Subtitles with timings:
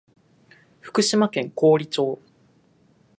[0.79, 2.19] 福島県桑折町